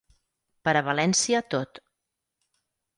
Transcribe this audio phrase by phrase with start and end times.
[0.69, 1.81] Per a València tot.